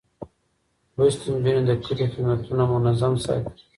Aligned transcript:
لوستې 0.95 1.25
نجونې 1.33 1.53
د 1.67 1.71
کلي 1.83 2.05
خدمتونه 2.13 2.63
منظم 2.73 3.13
ساتي. 3.25 3.61